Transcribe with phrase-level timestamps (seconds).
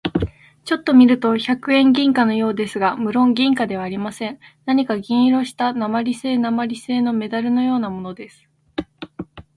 [0.65, 4.39] ちょっと見ると百円銀貨のようですが、むろん銀貨ではありません。
[4.65, 8.49] 何か銀色をした鉛製なまりせいのメダルのようなものです。